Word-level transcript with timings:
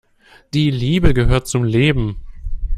Die 0.55 0.71
Liebe 0.71 1.13
gehört 1.13 1.47
zum 1.47 1.63
Leben. 1.63 2.17